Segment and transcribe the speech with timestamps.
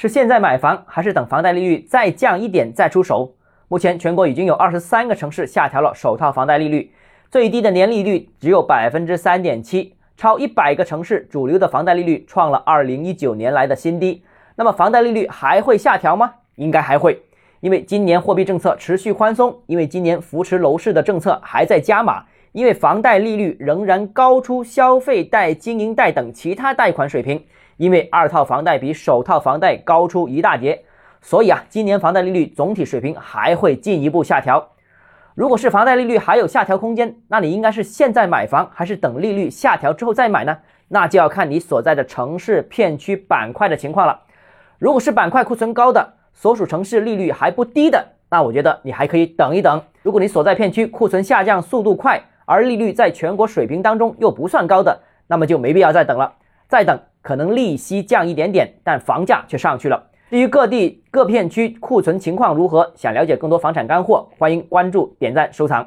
[0.00, 3.34] 是现在买房，还是等房贷利率再降一点再出手？
[3.68, 6.90] 目前全国已经有二十三个城市下调了首套房贷利率，
[7.30, 14.22] 最低的年利率只有百分之三点七，超一百个城市主流的房贷利率创了二零一九年来的新低。
[14.56, 16.32] 那么房贷利率还会下调吗？
[16.54, 17.20] 应该还会，
[17.60, 22.24] 因为今年货币政策持续宽松，因为今年扶持楼市的政策还在加码。
[22.52, 27.44] 因为房贷利率仍然高出消费贷、经营贷等其他贷款水平，
[27.76, 30.82] 因为二套房贷比首套房贷高出一大截，
[31.20, 34.68] 所以啊，今年房贷利率总体水平还会进一步下调。
[35.34, 40.58] 如果是房贷利率还有下调空间，那你应该是现在买房，还是等利率下调之后再买呢？
[40.88, 44.20] 那就要看你所在的城市、片区、板块的情况了。
[44.78, 49.80] 如果是板块库存高的，所属城市利率还不低的，那我觉得你还可以等一等。
[50.02, 56.34] 如果你所在片区库存下降速度快，而利率在全国水平当中又不算高的，那么就没必要再等了。
[56.66, 60.02] 再等，可能利息降一点点，但房价却上去了。
[60.30, 65.86] 至于各地各片区库存情况如何，想了解更多房产干货，欢迎关注、点赞、收藏。